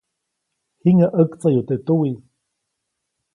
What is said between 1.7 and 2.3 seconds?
tuwiʼ.